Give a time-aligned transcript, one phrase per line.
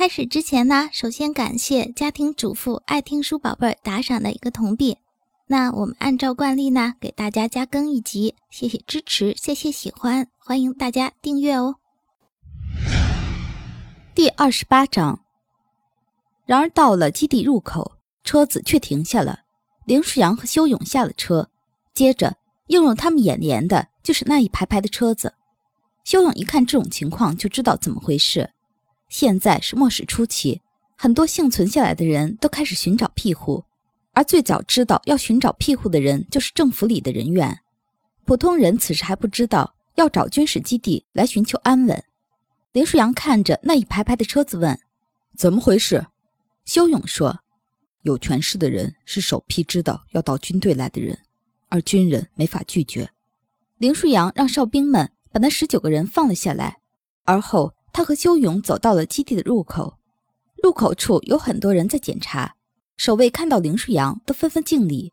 [0.00, 4.96] 开始之前呢，首先感谢家庭主妇爱听书宝贝打赏的一个铜币。
[5.46, 11.74] 那我们按照惯例呢，给大家加更一集，谢谢支持，谢谢喜欢，欢迎大家订阅哦。
[14.14, 15.20] 第二十八章。
[16.46, 19.40] 然而到了基地入口，车子却停下了。
[19.84, 21.50] 林舒阳和修勇下了车，
[21.92, 22.34] 接着
[22.68, 25.34] 映入他们眼帘的就是那一排排的车子。
[26.04, 28.48] 修勇一看这种情况，就知道怎么回事。
[29.10, 30.62] 现在是末世初期，
[30.96, 33.64] 很多幸存下来的人都开始寻找庇护，
[34.12, 37.60] 而最早知道要寻找庇护的人就是政府里的人员。
[38.24, 42.04] 普通人此时还不知道要找军事基地来寻求安稳。
[42.70, 44.78] 林舒扬看着那一排排的车子，问
[45.36, 46.06] ：“怎么回事？”
[46.64, 47.40] 修勇说
[48.02, 51.18] ：“有权势的人是首批知道要到军队来的人，
[51.68, 53.10] 而军人没法拒绝。”
[53.76, 56.78] 林舒扬让哨兵们把那十九个人放了下来，
[57.24, 57.74] 而后。
[57.92, 59.96] 他和修勇走到了基地的入口，
[60.62, 62.54] 入口处有很多人在检查。
[62.96, 65.12] 守卫看到林舒扬，都纷纷敬礼。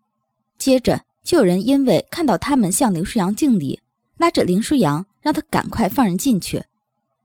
[0.58, 3.82] 接着就有人因为看到他们向林舒扬敬礼，
[4.18, 6.66] 拉着林舒扬，让他赶快放人进去。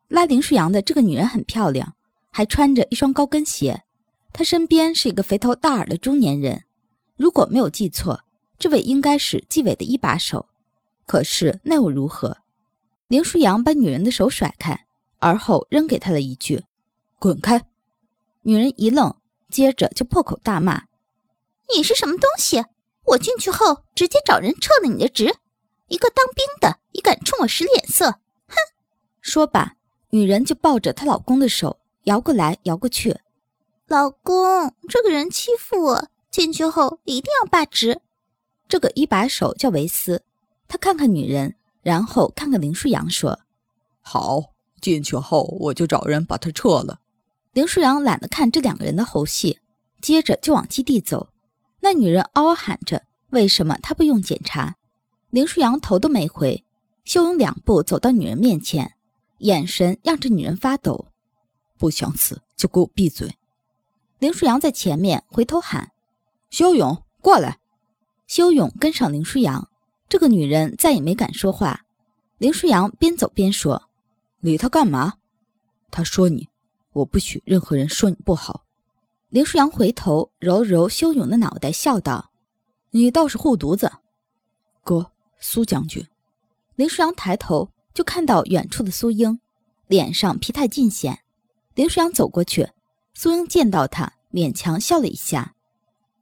[0.08, 1.94] 拉林舒扬的这个女人很漂亮，
[2.30, 3.82] 还穿着一双高跟鞋。
[4.32, 6.64] 她身边是一个肥头大耳的中年人，
[7.16, 8.20] 如果没有记错，
[8.58, 10.46] 这位应该是纪委的一把手。
[11.06, 12.38] 可是那又如何？
[13.08, 14.86] 林舒扬把女人的手甩开。
[15.22, 16.64] 而后扔给他了一句
[17.20, 17.64] ：“滚开！”
[18.42, 19.14] 女人一愣，
[19.48, 20.82] 接着就破口大骂
[21.72, 22.64] ：“你是什么东西？
[23.04, 25.32] 我进去后直接找人撤了你的职，
[25.86, 28.10] 一个当兵的也敢冲我使脸色！
[28.10, 28.56] 哼！”
[29.22, 29.76] 说罢，
[30.10, 33.16] 女人就抱着她老公的手摇过来摇过去
[33.86, 38.00] ：“老公，这个人欺负我，进去后一定要罢职。”
[38.68, 40.24] 这个一把手叫维斯，
[40.66, 43.38] 他看看女人，然后看看林舒扬，说
[44.02, 44.50] ：“好。”
[44.82, 46.98] 进去后，我就找人把他撤了。
[47.52, 49.58] 林舒扬懒得看这两个人的猴戏，
[50.02, 51.28] 接着就往基地走。
[51.80, 54.76] 那女人嗷嗷喊着：“为什么他不用检查？”
[55.30, 56.64] 林舒扬头都没回，
[57.04, 58.92] 修勇两步走到女人面前，
[59.38, 61.06] 眼神让这女人发抖。
[61.78, 63.36] 不想死就给我闭嘴！
[64.18, 65.90] 林舒扬在前面回头喊
[66.50, 67.58] ：“修勇，过来！”
[68.28, 69.68] 修勇跟上林舒扬，
[70.08, 71.82] 这个女人再也没敢说话。
[72.38, 73.90] 林舒扬边走边说。
[74.42, 75.14] 理他干嘛？
[75.88, 76.48] 他说你，
[76.94, 78.64] 我不许任何人说你不好。
[79.28, 82.32] 林舒扬回头揉揉修勇的脑袋，笑道
[82.90, 83.92] ：“你倒是护犊子，
[84.82, 86.04] 哥，苏将军。”
[86.74, 89.38] 林舒扬抬头就看到远处的苏英，
[89.86, 91.20] 脸上疲态尽显。
[91.74, 92.68] 林舒扬走过去，
[93.14, 95.54] 苏英见到他，勉强笑了一下：“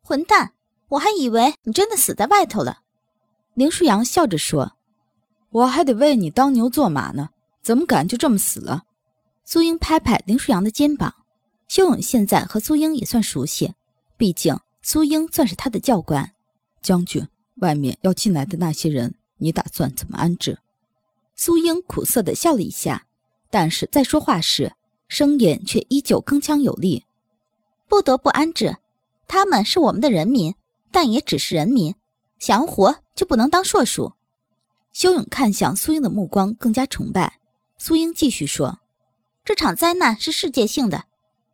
[0.05, 0.53] 混蛋，
[0.91, 2.81] 我还以为你真的死在外头了。”
[3.55, 4.77] 林舒扬笑着说
[5.49, 7.31] ：“我还得为你当牛做马呢。”
[7.63, 8.85] 怎么敢就这么死了？
[9.45, 11.15] 苏英拍拍林舒扬的肩膀。
[11.69, 13.73] 修勇现在和苏英也算熟悉，
[14.17, 16.33] 毕竟苏英算是他的教官。
[16.83, 17.27] 将军，
[17.57, 20.59] 外面要进来的那些人，你打算怎么安置？
[21.37, 23.07] 苏英苦涩地笑了一下，
[23.51, 24.73] 但是在说话时，
[25.09, 27.05] 声音却依旧铿锵有力。
[27.89, 28.77] 不得不安置，
[29.27, 30.55] 他们是我们的人民，
[30.91, 31.95] 但也只是人民，
[32.39, 34.13] 想要活就不能当硕鼠。
[34.93, 37.40] 修勇看向苏英的目光更加崇拜。
[37.83, 38.81] 苏英继续说
[39.43, 41.05] ：“这场灾难是世界性的，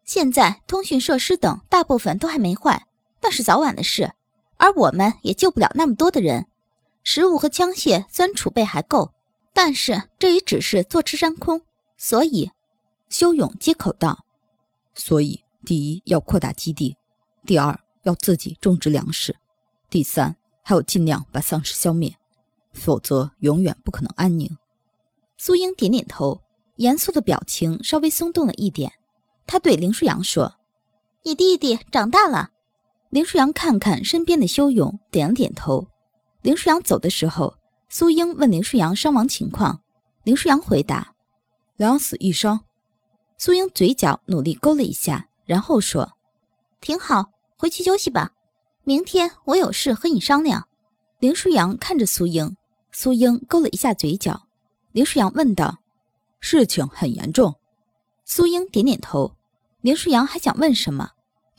[0.04, 2.88] 现在通讯设施等大部分都还没坏，
[3.22, 4.12] 那是早晚的事。
[4.56, 6.48] 而我们也救不了那么多的人，
[7.04, 9.12] 食物和枪械虽然储备还够，
[9.54, 11.62] 但是这也只是坐吃山空。
[11.97, 12.50] 所以，
[13.09, 14.25] 修勇接口道
[14.97, 16.97] ：‘所以，第一要扩大基地，
[17.47, 19.36] 第二要自己种植粮食，
[19.88, 22.16] 第三还有尽量把丧尸消灭，
[22.72, 24.50] 否则永远不可能安宁。’”
[25.38, 26.41] 苏英点点头，
[26.76, 28.92] 严肃的表情稍微松动了一点。
[29.47, 30.56] 他对林舒扬说
[31.24, 32.50] ：“你弟弟长大了。”
[33.10, 35.86] 林舒扬看看身边的修勇，点了点头。
[36.42, 37.54] 林舒扬走的时候，
[37.88, 39.80] 苏英问林舒扬伤亡情况。
[40.24, 41.14] 林舒扬回答
[41.76, 42.60] ：“两死一伤。”
[43.38, 46.16] 苏英嘴角努力勾了一下，然后说
[46.80, 48.32] ：“挺好，回去休息吧。
[48.84, 50.66] 明天我有事和你商量。”
[51.21, 52.56] 林舒扬看着苏英，
[52.91, 54.46] 苏英勾了一下嘴角。
[54.97, 55.81] 林舒扬问道
[56.41, 57.54] ：“事情很严重。”
[58.25, 59.37] 苏英点点头。
[59.83, 61.10] 林舒扬还想问什么，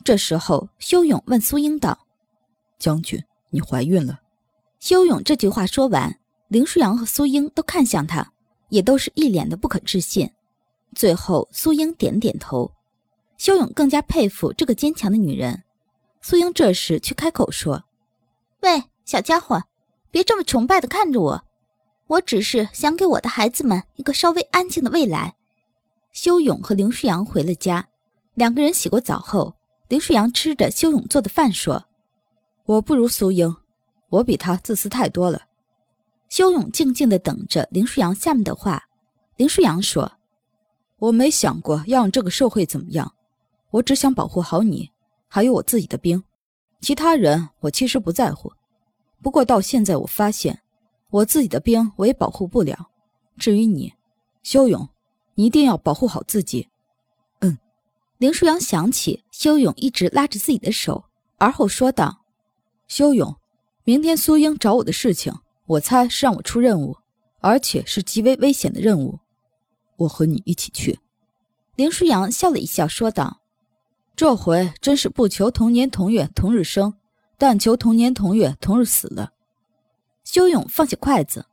[0.02, 1.96] 这时候修勇问苏英道
[2.80, 4.18] ：“将军，你怀孕了？”
[4.80, 6.18] 修勇这句话说完，
[6.48, 8.32] 林舒扬和苏英都看向他，
[8.70, 10.28] 也都是一脸的不可置信。
[10.96, 12.72] 最后，苏英点点头。
[13.36, 15.62] 修勇更加佩服这个坚强的女人。
[16.20, 17.84] 苏英这时却开口说
[18.62, 19.62] ：“喂，小家伙，
[20.10, 21.44] 别这么崇拜的看着我。”
[22.08, 25.36] 我只是想给我的孩子们一个稍微安静的未来。
[26.12, 27.86] 修勇和林舒扬回了家，
[28.34, 29.54] 两个人洗过澡后，
[29.88, 31.84] 林舒扬吃着修勇做的饭说
[32.64, 33.54] ：“我不如苏英，
[34.08, 35.42] 我比他自私太多了。”
[36.30, 38.84] 修勇静静的等着林舒扬下面的话。
[39.36, 40.10] 林舒扬说
[40.98, 43.14] ：“我没想过要让这个社会怎么样，
[43.70, 44.90] 我只想保护好你，
[45.28, 46.24] 还有我自己的兵。
[46.80, 48.52] 其他人我其实不在乎。
[49.22, 50.60] 不过到现在我发现，
[51.10, 52.88] 我自己的兵我也保护不了。
[53.36, 53.94] 至于你，
[54.42, 54.88] 修勇，
[55.34, 56.68] 你一定要保护好自己。”
[57.40, 57.58] 嗯。
[58.18, 61.04] 林舒扬想起修勇一直拉着自己的手，
[61.36, 62.24] 而后说道
[62.88, 63.36] ：“修勇，
[63.84, 65.32] 明天苏英找我的事情，
[65.66, 66.96] 我猜是让我出任务，
[67.40, 69.20] 而且是极为危险的任务。”
[69.98, 70.98] 我和你一起去。
[71.76, 73.40] 林舒扬笑了一笑，说道
[74.16, 76.94] ：“这回真是不求同年同月同日生，
[77.36, 79.32] 但求同年同月同日死了。”
[80.30, 81.46] 修勇放下筷子：“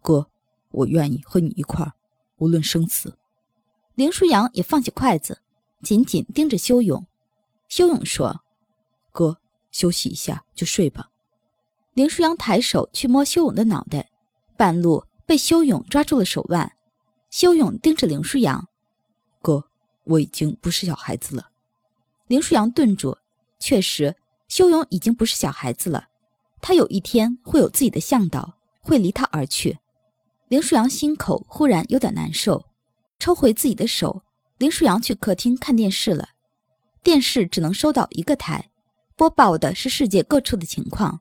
[0.00, 0.30] 哥，
[0.70, 1.92] 我愿意和你一块儿，
[2.36, 3.18] 无论生死。”
[3.96, 5.42] 林舒扬也放下筷子，
[5.82, 7.04] 紧紧盯着修勇。
[7.66, 8.44] 修勇说
[9.10, 9.38] ：“哥，
[9.72, 11.10] 休息一下就睡吧。”
[11.94, 14.08] 林舒扬抬手去摸修勇的脑袋，
[14.56, 16.76] 半路被修勇抓住了手腕。
[17.30, 18.68] 修勇盯着林舒扬
[19.42, 19.64] ：“哥，
[20.04, 21.50] 我已经不是小孩子了。”
[22.28, 23.18] 林舒扬顿住，
[23.58, 24.14] 确实，
[24.46, 26.06] 修勇已经不是小孩子了。
[26.60, 29.78] 他有一天会有自己的向导，会离他而去。
[30.48, 32.64] 林舒扬心口忽然有点难受，
[33.18, 34.22] 抽回自己的手。
[34.58, 36.30] 林舒扬去客厅看电视了。
[37.02, 38.70] 电视只能收到一个台，
[39.16, 41.20] 播报的是世界各处的情况，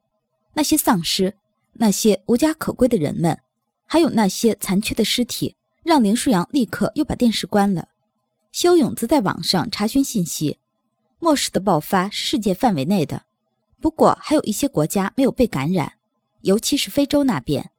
[0.54, 1.36] 那些丧尸，
[1.74, 3.38] 那些无家可归的人们，
[3.86, 5.56] 还有那些残缺的尸体。
[5.84, 7.90] 让林舒扬立刻又把电视关了。
[8.52, 10.58] 修勇则在网上查询信息，
[11.20, 13.22] 末世的爆发是世界范围内的，
[13.86, 15.94] 不过还有一些国家没有被感染，
[16.42, 17.70] 尤其是非洲那边，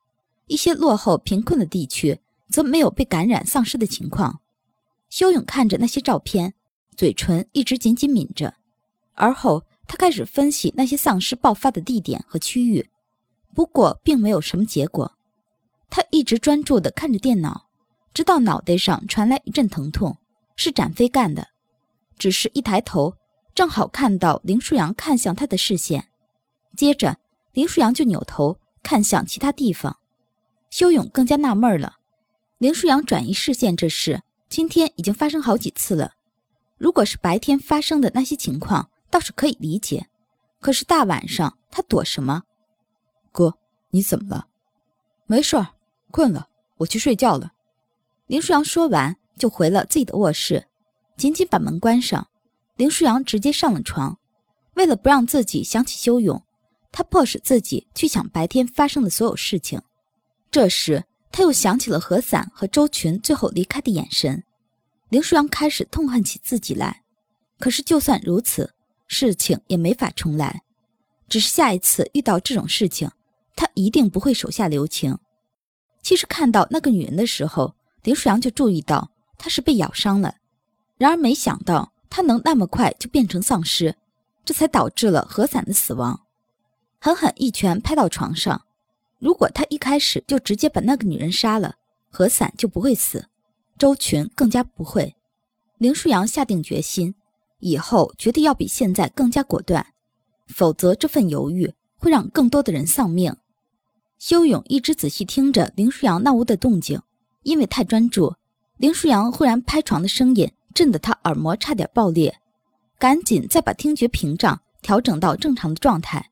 [0.47, 4.39] 一些落后贫困的地区则没有被感染丧尸的情况。
[5.11, 6.55] 修勇看着那些照片，
[6.97, 8.55] 嘴唇一直紧紧抿着，
[9.15, 12.89] 而后他开始分析那些丧尸爆发的地点和区域，
[13.53, 15.13] 不过并没有什么结果。
[15.91, 17.67] 他一直专注地看着电脑。
[18.15, 20.17] 直到脑袋上传来一阵疼痛，
[20.55, 21.49] 是展飞干的。
[22.17, 23.13] 只是一抬头，
[23.57, 26.09] 正好看到林舒扬看向他的视线，
[26.77, 27.17] 接着
[27.55, 29.97] 林舒扬就扭头看向其他地方。
[30.69, 31.97] 修勇更加纳闷了：
[32.59, 36.13] 林舒扬转移视线这事，今天已经发生好几次了。
[36.77, 40.07] 如果是白天发生的那些情况，倒是可以理解。
[40.61, 42.43] 可是大晚上他躲什么？
[43.33, 43.55] 哥，
[43.89, 44.49] 你怎么了？
[45.25, 45.69] 没事儿，
[46.11, 47.55] 困了，我去睡觉了。
[48.27, 50.67] 林舒扬说完，就回了自己的卧室，
[51.17, 52.29] 紧紧把门关上。
[52.77, 54.19] 林舒扬直接上了床，
[54.75, 56.43] 为了不让自己想起修勇，
[56.93, 59.81] 他迫使自己去想白天发生的所有事情。
[60.51, 64.45] 这时，他又想起了何伞和周群最后离开的眼神。
[65.09, 67.03] 林舒扬开始痛恨起自己来。
[67.59, 68.75] 可是，就算如此，
[69.07, 70.63] 事情也没法重来。
[71.29, 73.11] 只是下一次遇到这种事情，
[73.55, 75.19] 他一定不会手下留情。
[76.03, 80.37] 其实，看到那个女人的时候，林舒扬就注意到她是被咬伤了，
[80.99, 83.95] 然而没想到他能那么快就变成丧尸，
[84.45, 86.21] 这才导致了何伞的死亡。
[86.99, 88.63] 狠狠一拳拍到床上，
[89.19, 91.75] 如果他一开始就直接把那个女人杀了，
[92.11, 93.27] 何伞就不会死，
[93.79, 95.15] 周群更加不会。
[95.79, 97.15] 林舒扬下定决心，
[97.61, 99.87] 以后绝对要比现在更加果断，
[100.49, 103.37] 否则这份犹豫会让更多的人丧命。
[104.19, 107.01] 修勇一直仔细听着林舒扬那屋的动静。
[107.43, 108.35] 因为太专注，
[108.77, 112.39] 林舒扬忽然拍床的声音震得他耳膜差点爆裂，
[112.99, 116.31] 赶紧再把听觉屏障调整到正常的状态。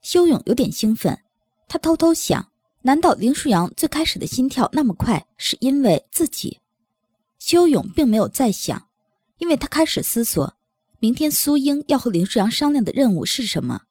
[0.00, 1.18] 修勇有点兴奋，
[1.66, 6.60] 他偷偷想：难道林舒扬最开始的心跳那么快，是因为自己？
[7.40, 8.80] 修勇并没有再想，
[9.38, 10.54] 因为他开始思索，
[11.00, 13.82] 明天苏英要和林舒扬商量的任务是什么。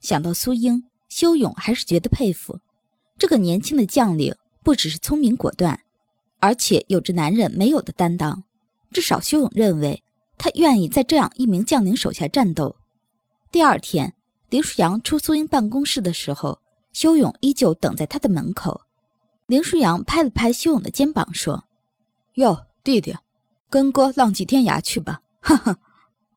[0.00, 2.58] 想到苏英，修勇还是觉得佩服，
[3.18, 5.78] 这个年轻的将领不只是聪明果断。
[6.40, 8.42] 而且有着男人没有的担当，
[8.92, 10.04] 至少修勇认为
[10.38, 12.76] 他愿意在这样一名将领手下战斗。
[13.50, 14.14] 第二天，
[14.50, 16.60] 林舒扬出苏英办公室的时候，
[16.92, 18.82] 修勇依旧等在他的门口。
[19.46, 21.64] 林舒扬拍了拍修勇的肩膀，说
[22.34, 23.16] ：“哟，弟弟，
[23.68, 25.78] 跟哥浪迹天涯去吧。”哈哈，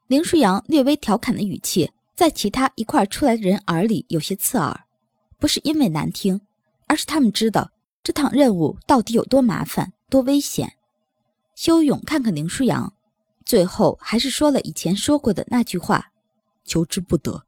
[0.07, 4.85] 林舒扬略微调侃的语气，在其他一块出来的人耳里有些刺耳，
[5.37, 6.41] 不是因为难听，
[6.87, 7.69] 而是他们知道
[8.03, 9.93] 这趟任务到底有多麻烦。
[10.07, 10.73] 多危险！
[11.55, 12.93] 修勇看看林舒扬，
[13.45, 16.11] 最后还是说了以前说过的那句话
[16.65, 17.45] ：“求之不得，